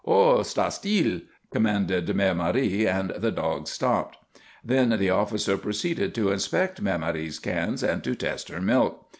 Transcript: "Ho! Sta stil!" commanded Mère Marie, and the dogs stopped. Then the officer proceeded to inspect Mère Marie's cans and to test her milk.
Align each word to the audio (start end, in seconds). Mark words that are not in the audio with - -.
"Ho! 0.03 0.41
Sta 0.41 0.69
stil!" 0.69 1.19
commanded 1.51 2.07
Mère 2.07 2.35
Marie, 2.35 2.87
and 2.87 3.11
the 3.17 3.29
dogs 3.29 3.69
stopped. 3.69 4.17
Then 4.65 4.97
the 4.97 5.11
officer 5.11 5.57
proceeded 5.59 6.15
to 6.15 6.31
inspect 6.31 6.83
Mère 6.83 6.99
Marie's 6.99 7.37
cans 7.37 7.83
and 7.83 8.03
to 8.03 8.15
test 8.15 8.49
her 8.49 8.61
milk. 8.61 9.05